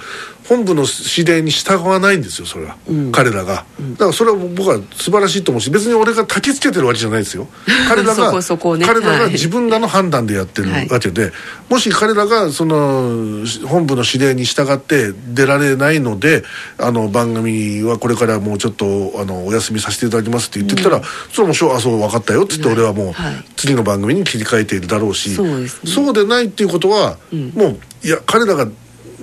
[0.51, 0.85] 本部の
[1.17, 2.77] 指令に従わないんですよそれは、
[3.13, 7.47] 彼らが、だからそれは僕は素晴らしいと思うし別に俺が焚きつけてるわけじゃないですよ。
[7.89, 8.33] 彼らが
[8.77, 8.85] ね。
[8.85, 9.31] 彼らがはい。
[9.31, 11.33] 自分らの判断でやってるはいわけで、
[11.69, 16.43] もし彼らがその本部の指令に従って出られないので
[16.79, 21.01] あの番組はこれからもうちょっとあのお休みさせていただきますって言ってきたら、
[21.33, 23.45] それはもうしょうあそう分かったよっつって俺はもうはい。
[23.55, 25.69] 次の番組に切り替えているだろうし、そうね。
[25.69, 27.19] そうでないっていうことは、
[27.55, 28.67] もういや彼らが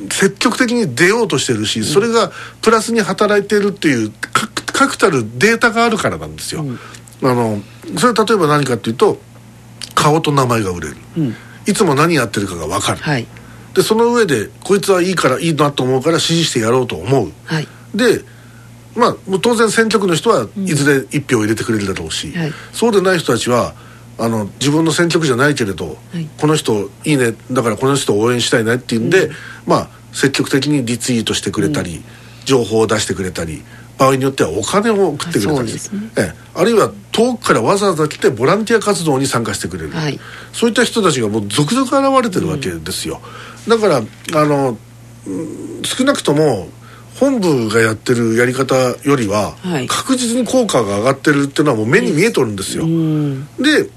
[0.09, 6.63] 積極的に出ようとしてるし、それがプラスに働いてるっていう確確たるデータがあるからなんですよ。
[7.23, 7.59] あの
[7.97, 9.17] それは例えば何かっていうと
[9.95, 10.97] 顔と名前が売れる、
[11.65, 13.25] いつも何やってるかが分かる、はい。
[13.73, 17.31] でその上でこいつはいいからいいなと思うから支持してやろうと思う。
[17.45, 17.67] はい。
[17.95, 18.23] で
[18.95, 22.53] まあ当然選挙区の人はいずれ一票入れてくれるだろうし、はい。
[22.71, 23.73] そうでない人たちは
[24.19, 26.27] あの自分の選挙区じゃないけれど、はい。
[26.39, 29.31] この人いいねだからこの人を応援したいねっていうんで、
[29.65, 32.03] まあ積極的にリツイートしてくれたり、
[32.45, 33.61] 情報を出してくれたり
[33.97, 35.79] 場合によってはお金を送ってくれたり、ね。
[36.17, 36.33] ええ。
[36.55, 40.19] あるいは遠くからわざわざ来てボランティア活動に参加してくれる、はい。
[40.53, 43.21] そういった人たちがもう続々現れてるわけですよ、
[43.67, 44.77] だからあの
[45.25, 46.69] うん少なくとも
[47.19, 49.87] 本部がやってるやり方よりははい。
[49.87, 53.47] 確実に効果が上がってるっていうのはもう目に見えとるんですよ、うん。
[53.57, 53.89] で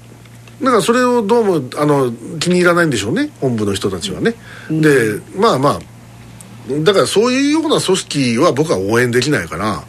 [0.61, 3.31] だからそれをどうもあの気に入らないんでしょうね。
[3.39, 4.35] 本部の人たちはね、
[4.69, 5.79] でまあまあ
[6.83, 9.83] だからそういうような組織は僕は応援できないから、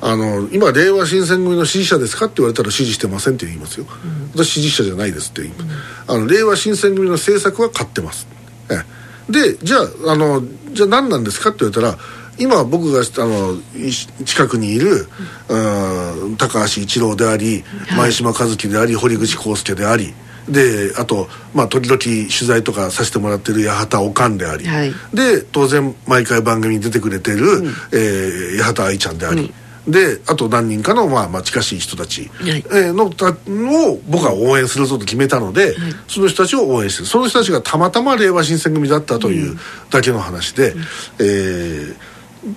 [0.00, 3.86] あの今令和新選組の支持者ですかって言われたら支持してませんって言いますよ、
[4.34, 5.66] 私支持者じゃないですって言います、
[6.08, 8.26] あの令和新選組の政策は買ってます。
[8.70, 8.82] え
[9.28, 9.32] え。
[9.32, 11.98] でじゃああのじゃあ何なんですかって言われたら
[12.38, 15.06] 今僕があのい近くにいる、
[15.48, 16.36] うん。
[16.36, 17.62] 高橋一郎であり、
[17.96, 20.14] 前島和樹であり堀口康介であり
[20.48, 24.92] であと、まあ、時々取材とかさせてもらってる八幡おかんであり、はい。
[25.14, 29.52] で当然毎回番組に出てくれてる、えー八幡愛ちゃんであり、
[29.88, 32.64] であと何人かの、まあ、まあ近しい人たち、はい。
[32.68, 35.74] えーのたを僕は応援するぞと決めたので、
[36.08, 37.06] その人たちを応援してる。
[37.06, 39.58] その人たちがたまたま令和新選組だったという
[39.90, 40.74] だけの話で、
[41.18, 41.96] えー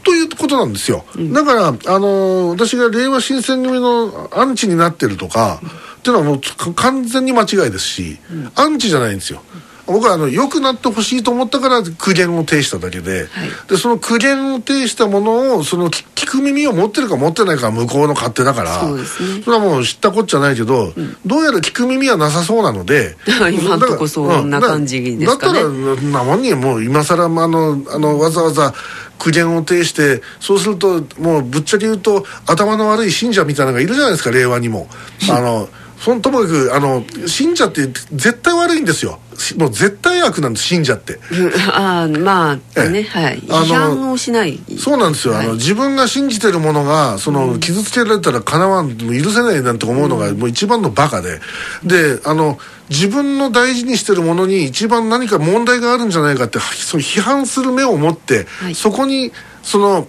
[0.04, 5.62] ということなんですよ、だから、あのー私が令和新選組のアンチになってるとか、
[5.97, 8.17] っていうのはもうか完全に間違いですし、
[8.56, 9.41] アンチじゃないんですよ
[9.88, 13.28] 僕はあの良くなってほしいと思ったから苦言を呈しただけで,、
[13.69, 19.43] でその苦言を呈したものをその聞聞く耳を持ってるか持ってないかは向こうの勝手だからそうですね。
[19.43, 20.93] それはもう知ったこっちゃないけど、
[21.26, 23.15] どうやら聞く耳はなさそうなので
[23.54, 25.60] 今んとこそんな感じですかね。
[25.60, 28.73] だだったらな何にもう今更あのあのわざわざ
[29.17, 34.89] 苦言を呈してそうするともうぶっちゃけ言うと頭の悪い信者みたいなのがいるじゃないですか令和にも。
[35.32, 35.69] あの
[36.00, 39.20] そのともかくあの信者って絶対悪いんですよ。
[39.38, 41.20] しもう絶対悪なんです信者って。
[41.32, 42.90] うんああまあええ。
[42.90, 43.40] ねはい。
[43.40, 44.60] 批判をしない。
[44.80, 45.46] そうなんですよ、はい。
[45.46, 51.40] あの自分が信じてるものがその傷つけられたらかなわん許せないなんて思うのがもう一番のバカで、
[51.84, 58.76] であの自分の大事にしてるものに一番何か問題があるんじゃないかってそう批判する目を持って、はい。
[58.76, 59.32] そこに
[59.64, 60.08] その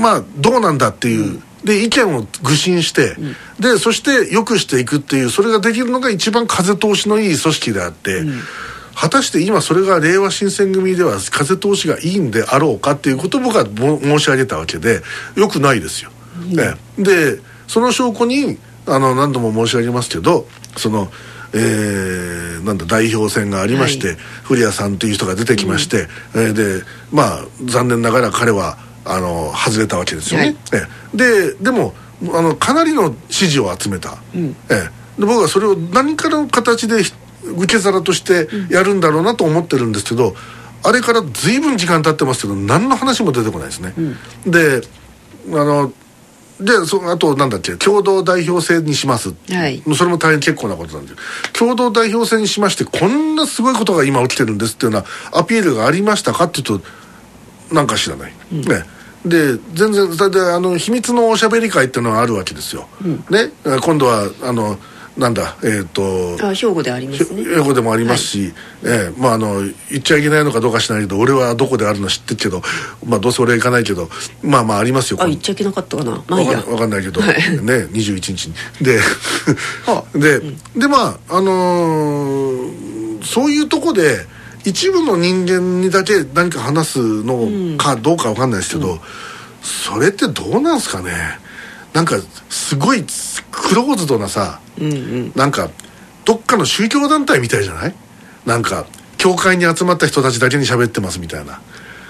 [0.00, 3.14] まあどうなんだっていう、で意見を愚信して、
[3.60, 8.24] でそして良くしていくっていうそれができるのが一番風通しのいい組織であって、
[8.94, 15.02] 果たして今それが令和新選組では風通しがいいんであろうかっていうことを僕はも申し上げたわけで
[15.36, 16.10] よくないですよ。
[16.58, 21.12] ええでその証拠にあの何度も申し上げますけどその。
[21.54, 24.16] えーなんだ代表選がありまして、はい。
[24.44, 30.40] 古谷さんという人が出てきまして、えーでまあ残念ながら彼はあの外れたわけですよ。
[30.40, 30.46] ね。
[30.46, 30.56] はい。
[30.74, 31.16] ええ。
[31.16, 31.94] ででも
[32.32, 35.20] あのかなりの支持を集めた、ええ。
[35.20, 37.12] で僕はそれを何かの形でひ
[37.44, 40.34] 受け皿としてやるんだろうなと思ってるんですけど、
[40.82, 43.94] あれから随分時間経ってますけど何の話も出てこないですね。
[44.46, 44.82] で
[45.52, 45.92] あの
[46.60, 49.82] でそあとなんだっけ共同代表制にします、はい。
[49.94, 56.80] それも大変結構なことなんです共同代表制にしましてこんなすごいことが今起きてるんですっていうようなアピールがありましたかっていうと
[57.72, 58.84] なんか知らない、ね。
[59.24, 62.88] で全然それであの秘密のおしゃべり会っていうのがあるわけですよ、
[63.30, 63.50] ね。
[63.82, 64.78] 今度はあの
[65.16, 67.42] なんだえっ、とあ兵庫でありますね。
[67.56, 68.54] 英語でもありますし、
[68.84, 72.62] ええまああの言っちゃいけないのかどうか知らないけど俺はどこであるの知ってるけど
[73.04, 74.08] まあどうせ俺は行かないけど
[74.42, 75.18] まあまあありますよ。
[75.20, 76.22] あ言っちゃいけなかったかな。
[76.28, 76.58] まあいいや。
[76.58, 77.34] わかんわかんないけど、はい。
[77.34, 78.54] ね21日に。
[78.80, 79.00] で
[79.86, 80.40] はで、
[80.76, 84.26] でまああのーそういうとこで
[84.68, 88.98] 一部の人間にだけ何か話すのかどうかわかんないですけど、
[89.62, 91.12] それってどうなんですかね？
[91.94, 92.16] なんか
[92.50, 93.02] すごい
[93.50, 95.32] クローズドなさ、うんうん。
[95.34, 95.70] なんか
[96.24, 97.94] どっかの宗教団体みたいじゃない？
[98.44, 101.60] なんか教会に集まった人たちだけに喋ってますみたいな。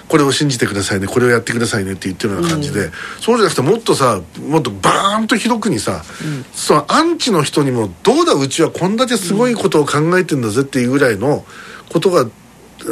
[0.09, 2.89] これを信じてくださいねこれをやってくださいねって言ってるような感じで、
[3.21, 6.03] そうじゃなくてもっとさもっとバーンと広くにさ、
[6.51, 11.45] そのアンチの人にもどうだうちはこんだけすごいことを考えてんだぜっていうぐらいの
[11.93, 12.27] ことが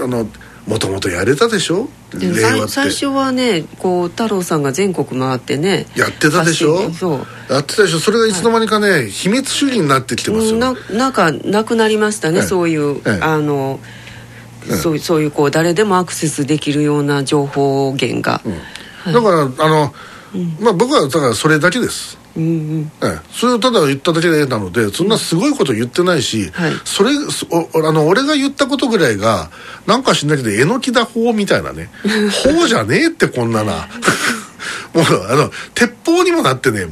[0.04, 0.28] あの
[0.66, 1.88] もともとやれたでしょ？
[2.12, 6.92] 最最初はねこう太郎さんが全国回ってねやってたでしょ？
[6.92, 7.54] そう。
[7.54, 8.00] やってたでしょ？
[8.00, 12.44] それがいつの間にかね、秘密主義になってきてますよ、ななんかなくなりましたね、ええ。
[12.46, 13.20] そういう、ええ。
[13.22, 13.80] あの、
[14.82, 18.42] そうそういうこう誰でもアクセスできるような情報源が、
[19.06, 19.94] だからあの、
[20.60, 22.92] まあ僕はだからそれだけですうんうん。
[23.02, 26.72] ええ、それをただ言っただけなのでそんなすごいこと言ってないし、はい。
[26.86, 29.50] それあの俺が言ったことぐらいが
[29.88, 31.90] なんか知んないけどえのきだ法みたいなね。
[32.46, 33.88] 法じゃねえってこんなな。
[34.94, 36.88] もうあの鉄砲にもなってね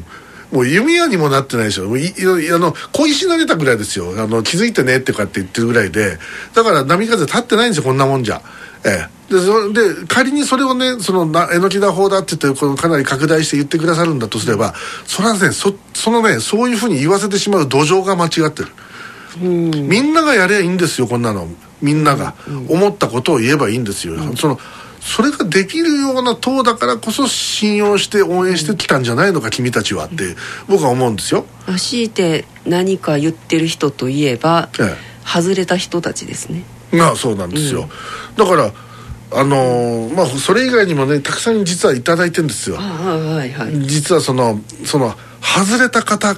[0.52, 2.14] もう弓矢にもなってないでしょもういい
[2.52, 4.14] あの小石投げたぐらいですよ。
[4.18, 6.18] あの気づいてねってかって言ってるぐらいで。
[6.56, 8.42] だから波風立ってないんですよこんなもんじゃ。
[8.84, 18.70] ええ、でそで仮にそれをねそのなえのきだ法だって言ってこのかなり拡大して言ってくださるんだとすればそれはねそそのねそういうふうに言わせてしまう土壌が間違ってる、
[19.40, 21.48] みんながやればいいんですよこんなの。
[21.82, 22.36] みんなが。
[22.70, 24.60] 思ったことを言えばいいんですよ、その
[25.02, 30.36] それができるような党だからこそ信用して応援してきたんじゃないのか君たちはって
[30.68, 36.64] 僕は思うんですよ、まあ強いて何か言ってる人といえば、え外れた人たちですね。
[36.92, 37.90] まあそうなんですよ、
[38.38, 38.72] だから
[39.36, 42.78] あのーまあそれ以外にもねたくさん実はいただいてるんですよ。
[42.78, 46.36] はいはい実はそのその外れた方、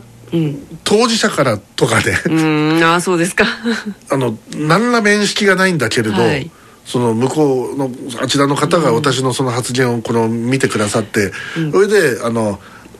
[0.83, 2.03] 当事者からとかね。
[2.25, 3.45] うーんああそうですか。
[4.09, 6.51] あの何ら面識がないんだけれど、はい。
[6.85, 11.33] その向こうのあちらの方が私のその発言をこの見てくださって、
[11.71, 12.59] それであの、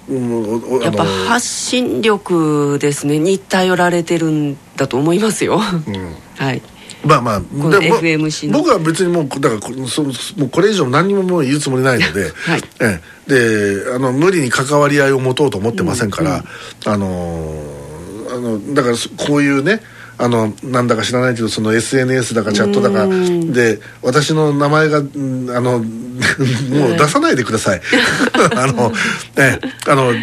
[0.10, 3.20] うんおやっぱ発信力ですね。
[3.20, 6.62] に頼られてるんだと思いますよ、はい
[7.08, 8.60] まあまあのでも FMC の。
[8.60, 10.12] 僕は別にもうだからこそも
[10.46, 12.62] うこれ以上何にももう言うつもりないので、はい。
[12.82, 13.84] ええ。
[13.86, 16.44] であの無理に関わり合いを持とうと思ってませんから、
[16.86, 17.88] あのー
[18.30, 19.82] あのだからそこういうね
[20.18, 23.08] あのなんだか知らないけどその SNS だかチャットだか
[23.54, 27.82] で私の名前がうんあの もう出さないでください。
[28.56, 28.92] あの、
[29.38, 30.14] ええ、あのは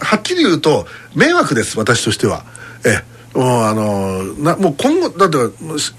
[0.00, 2.44] はっきり言うと迷惑です私としては。
[2.84, 5.36] ええもうあのなもう今後だって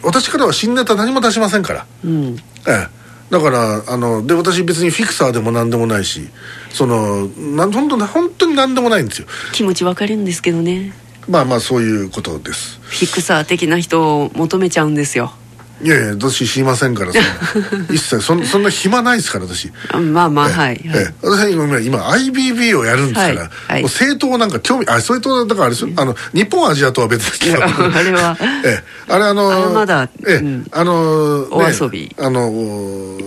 [0.04, 1.86] 私からは新ネタ何も出しませんから。
[2.04, 2.36] うん。
[2.68, 2.88] ええ。
[3.30, 6.30] だからあので私別にフィクサーでも何でもないし
[6.70, 9.28] そのなん本当に本当に何でもないんですよ。
[9.52, 10.94] 気持ちわかるんですけどね。
[11.28, 12.80] まあまあそういうことです。
[12.82, 15.34] フィクサー的な人を求めちゃうんですよ
[15.82, 17.86] いやいや私知りませんからそんな。
[17.94, 19.72] 一切そんそんな暇ないですから私。
[19.90, 21.14] あまあまあええはい、ええ。
[21.22, 23.82] 私は今今 IBB をやるんですから、はいはい。
[23.82, 25.90] もう政党なんか興味あ政党だからあれですよ。
[25.98, 27.64] あの日本アジアとは別ですけど。
[27.64, 27.68] あ
[28.02, 28.38] れは。
[28.64, 30.36] ええ、あれあのあれまだええ。
[30.36, 30.68] うん。
[30.72, 32.16] あのねお遊び。
[32.20, 32.50] あの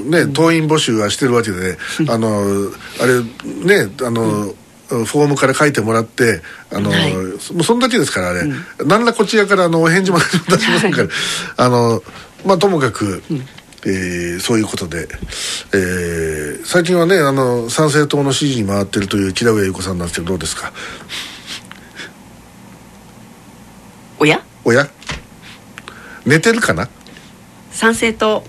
[0.05, 1.79] ね党員募集はしてるわけで、ね、
[2.09, 2.71] あの
[3.01, 3.21] あれ
[3.65, 4.55] ねあの、
[4.89, 6.41] フォームから書いてもらって
[6.73, 7.13] あの、はい。
[7.13, 8.45] もうそんだけですからあれ、
[8.87, 11.09] 何らこちらからあのお返事も出しませんから、
[11.57, 12.03] あの
[12.45, 13.23] まあともかく、
[13.85, 15.09] えーそういうことで、
[15.73, 20.73] えー最近はねあの参政党の支持に回ってるという木田上優子さんなんですけどどうですか？
[24.19, 24.43] おや？
[24.65, 24.89] おや？
[26.27, 26.89] 寝てるかな？
[27.71, 28.43] 賛成と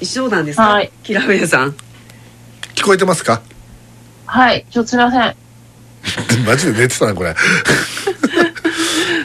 [0.00, 0.90] 一緒なんですか、はい。
[1.02, 1.74] キラウエさん。
[2.74, 3.40] 聞こえてますか？
[4.26, 4.66] はい。
[4.70, 5.36] ちょっとすみません。
[6.44, 7.34] マジで寝てたなこれ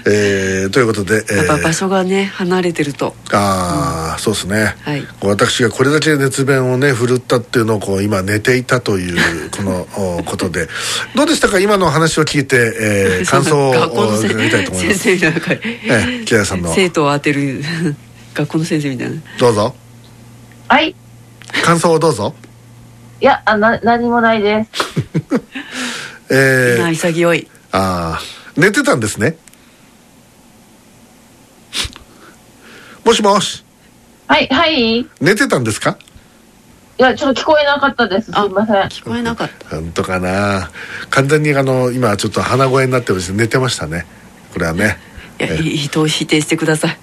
[0.05, 3.15] えーということで、えやっぱ場ー、所がね離れてると。
[3.31, 5.07] ああ、そうですね、はい。
[5.21, 9.87] 私がこれだけ熱弁をね振るったっていうのをこう今寝ていたという この
[10.19, 10.67] おことで。
[11.15, 11.59] どうでしたか？
[11.59, 14.99] 今の話を聞いて、えー、 感想を伺いたいと思います。
[14.99, 16.73] 先生みたいなええ木田さんの。
[16.73, 17.63] 生徒を当てる
[18.33, 19.15] 学校の先生みたいな。
[19.37, 19.75] どうぞ。
[20.67, 20.95] はい。
[21.63, 22.33] 感想をどうぞ。
[23.19, 24.91] いや、あ、な、何もないです。
[26.29, 26.79] えー。
[26.79, 27.47] まあ、潔い。
[27.73, 28.21] ああ
[28.57, 29.37] 寝てたんですね
[33.05, 33.63] もしもし
[34.27, 34.99] はい、はい。
[34.99, 35.97] い寝てたんですか？
[36.97, 38.31] や、ちょっと聞こえなかったです。
[38.31, 38.75] すあみません。
[38.83, 40.69] 聞こえなかった本当かな
[41.09, 44.05] 完全にあの今ちょっと鼻声になってまして寝てましたね
[44.53, 44.97] これはね
[45.39, 46.97] 人を否定してください。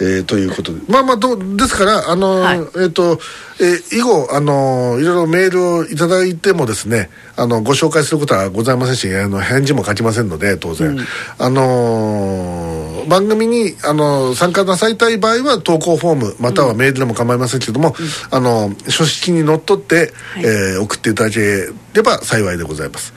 [0.00, 0.80] えーということで。
[0.88, 2.58] まあまあどうですからあの、はい。
[2.82, 3.18] えっ、と、
[3.60, 11.00] えー以後あのいろいろメールをいただいてもですねあのご紹介することはございませんしあの返事も書きませんので当然、うん。
[11.38, 17.96] あのー番組にあの参加なさりたい場合は投稿フォームまたはメールでも構いませんけども、
[18.30, 20.44] あの書式にのっとって、はい。
[20.44, 23.12] えー送っていただければ幸いでございます、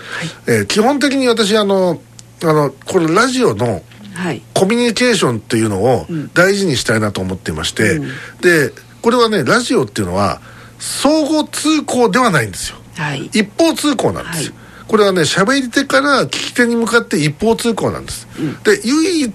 [0.47, 2.01] えー基本的に私あの
[2.43, 3.81] あのこれラジオの
[4.15, 4.41] はい。
[4.53, 6.31] コミュニケーションっていうのをん。
[6.33, 8.07] 大事にしたいなと思っていまして、うん。
[8.41, 10.41] でこれはねラジオっていうのは
[10.79, 12.77] 相互通行ではないんですよ。
[12.95, 13.25] はい。
[13.25, 14.53] 一方通行なんですよ、
[14.87, 18.27] これはね喋り手から聞き手に向かって一方通行なんです、
[18.63, 19.31] で唯一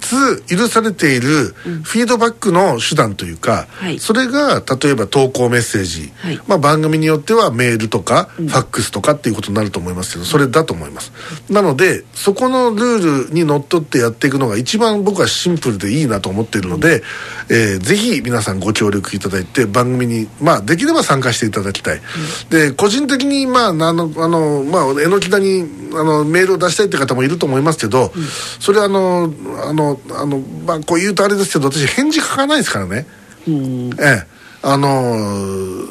[0.46, 3.98] 許されているフィードバックの手段というか、はい。
[3.98, 6.40] それが例えば投稿メッセージ、はい。
[6.46, 11.12] まあ、番組によってはメールとかファックスとかっていうことになると思いますけどそれだと思います。
[11.50, 17.02] なのでそこのルールにのっとってやっていくのが一番僕はシンプルでいいなと思っているので、
[17.48, 22.00] えーぜひ皆さんご協力いただいて番組にまあできれば参加していただきたい、
[22.48, 25.64] で個人的にまああのあのまあえのきだに
[25.94, 28.12] あのメールを出したいって方もいると思いますけど、
[28.60, 29.32] それはあの
[29.64, 33.06] あのあのまあこう言うとあれですけど私返事書かないですからね。
[33.48, 33.90] うん。
[33.98, 34.26] ええ。
[34.62, 35.90] あのー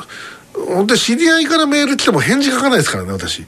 [0.68, 3.46] 本当に知り合いからメール来ても返事書かないですからね私。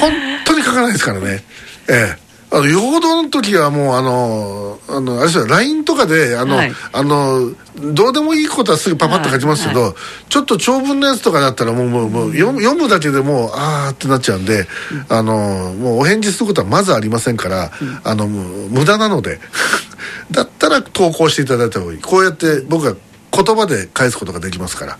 [0.00, 0.12] 本
[0.44, 1.42] 当に書かないですからね。
[1.88, 2.23] ええ
[2.54, 6.72] あの、よほどの時はもう、あの、あの、あれですよ、LINE とかで、あの、はい。
[6.92, 7.52] あの、
[7.92, 9.96] どうでもいいことはすぐパパッと書きますけど、
[10.28, 14.68] ちょっと長文のやつとかだったらもう、もう、もう読む読むだけでもう、あーってなっちゃうんで、
[15.08, 17.72] あの、もうお返事することはまずありませんから、
[18.04, 19.40] あの、もう、無駄なので、
[20.30, 21.98] だったら投稿していただいた方がいい。
[21.98, 22.94] こうやって僕が
[23.34, 24.98] 言葉で返すことができますから、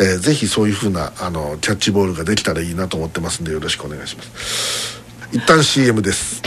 [0.00, 5.03] えーぜひそういうふうなあのキャッチボールができたらいいなと思ってますんでよろしくお願いします
[5.34, 6.40] 一旦 CM です。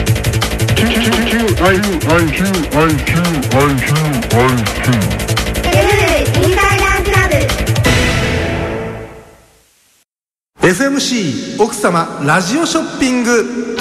[10.62, 13.76] FMC 奥様ラジオショッピング。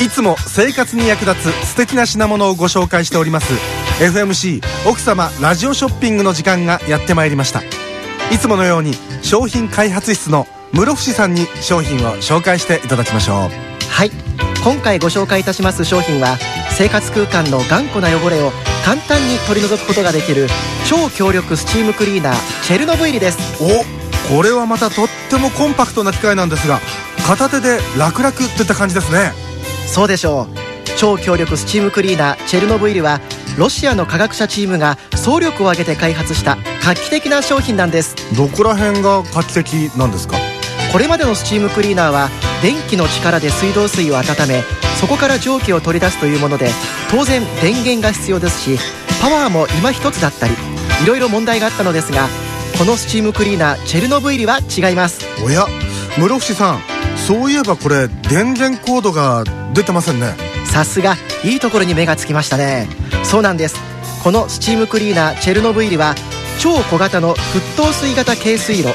[0.00, 3.52] いつも生活に役立つ素敵な品物をご紹介しております。
[4.00, 7.62] FMC 奥様ラジオショッピングの時間がやってまいりました。
[8.32, 13.36] いつものように商品開発室の室伏さんに商品を紹介していただきましょう。
[13.90, 14.10] はい。
[14.64, 16.38] 今回ご紹介いたします商品は
[16.70, 18.52] 生活空間の頑固な汚れを
[18.84, 20.46] 簡単に取り除くことができる
[20.88, 23.38] 超強力スチームクリーナーチェルノブイリです。
[23.62, 23.84] お
[24.34, 26.78] これはまたとってもコンパクトな機械なんですが
[27.26, 29.32] 片手で楽々といった感じですね。
[29.86, 30.46] そうでしょう。
[30.96, 33.20] 超強力スチームクリーナーチェルノブイリは
[33.58, 38.14] ロシアの科学者チームが総力を挙げて開発した画期的な商品なんです。
[38.36, 40.36] どこら辺が画期的なんですか？
[40.92, 42.28] これまでのスチームクリーナーは
[42.62, 44.62] 電気の力で水道水を温め
[45.00, 46.68] そこから蒸気を取り出すというもので
[47.10, 48.78] 当然電源が必要ですし
[49.22, 50.52] パワーも今一つだったり
[51.02, 52.28] いろいろ問題があったのですが
[52.78, 55.20] このスチームクリーナーチェルノブイリは違います。
[55.44, 55.66] おや
[56.18, 56.80] 室伏さん
[57.16, 60.34] そういえばこれ電源コードが出てませんね。
[60.66, 61.14] さすが
[61.44, 62.88] いいところに目がつきましたね。
[63.24, 63.76] そうなんです。
[64.22, 66.14] このスチームクリーナーチェルノブイリは
[66.58, 68.90] 超小型の沸騰水型軽水炉。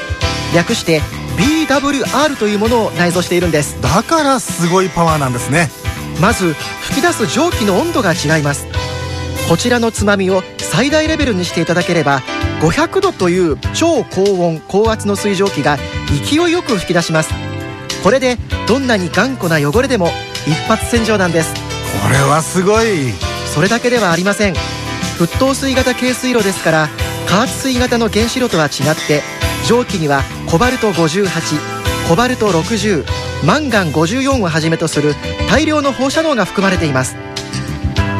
[0.53, 1.01] 略して
[1.37, 3.79] BWR というものを内蔵しているんです。
[3.81, 5.69] だからすごいパワーなんですね。
[6.21, 8.67] まず吹き出す蒸気の温度が違います。
[9.47, 12.21] こちらのつまみを最大レベルにしていただければ
[12.59, 15.77] 500度という超高温高圧の水蒸気が
[16.27, 17.33] 勢いよく吹き出します。
[18.03, 20.09] これでどんなに頑固な汚れでも
[20.45, 21.53] 一発洗浄なんです。
[21.53, 23.13] これはすごい。
[23.53, 24.53] それだけではありません。
[25.19, 26.89] 沸騰水型軽水炉ですから
[27.27, 28.71] 加圧水型の原子炉とは違っ
[29.07, 29.23] て
[29.65, 33.03] 蒸気にはコバルト58コバルト60
[33.45, 35.13] マンガン54をはじめとする
[35.49, 37.17] 大量の放射能が含まれています。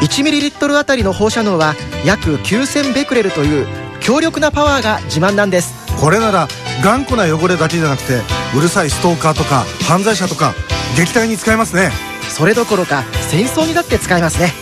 [0.02, 1.74] 1ml あたりの放射能は
[2.04, 3.66] 約9000ベクレルという
[4.00, 5.74] 強力なパワーが自慢なんです。
[5.98, 6.48] これなら
[6.84, 8.20] 頑固な汚れだけじゃなくて
[8.54, 10.54] うるさいストーカーとか犯罪者とか
[10.98, 11.90] 撃退に使えますね。
[12.28, 14.52] それどころか戦争にだって使えますね。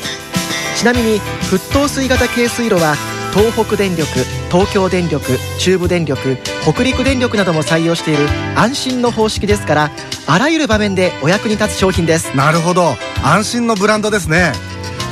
[0.76, 2.94] ちなみに沸騰水型軽水炉は
[3.36, 4.08] 東北電力
[4.50, 8.26] 東京電力中部電力北陸電力なども採用している
[8.56, 9.90] 安心の方式ですから
[10.26, 12.34] あらゆる場面でお役に立つ商品です。
[12.34, 12.96] なるほど。
[13.22, 14.52] 安心のブランドですね。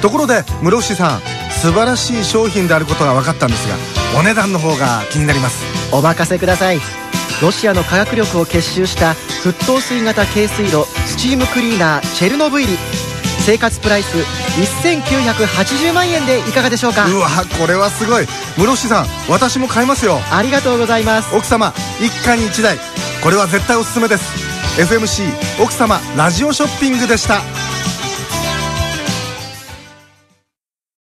[0.00, 1.20] ところで室伏さん
[1.50, 3.76] 素晴らしい商品であることが分かったんですが
[4.18, 5.62] お値段の方が気になります。
[5.92, 6.80] お任せください。
[7.42, 9.12] ロシアの科学力を結集した
[9.44, 12.78] 沸騰水型軽水炉スチームクリーナーチェルノブイリ。
[13.44, 14.16] 生活プライス
[14.56, 17.06] 1980万円でいかがでしょうか？
[17.06, 17.28] うわ
[17.60, 18.26] これはすごい。
[18.56, 20.18] 室伏さん私も買いますよ。
[20.30, 21.34] ありがとうございます。
[21.34, 22.78] 奥様一家に一台。
[23.22, 24.54] これは絶対おすすめです。
[24.80, 27.40] FMC 奥様ラジオショッピングでした